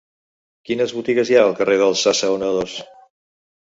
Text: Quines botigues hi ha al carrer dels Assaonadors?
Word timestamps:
Quines 0.69 0.95
botigues 1.01 1.33
hi 1.33 1.39
ha 1.41 1.45
al 1.51 1.55
carrer 1.61 1.79
dels 1.85 2.05
Assaonadors? 2.15 2.79